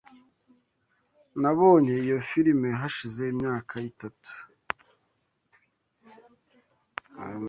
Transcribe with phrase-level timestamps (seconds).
[1.41, 4.31] Nabonye iyo firime hashize imyaka itatu.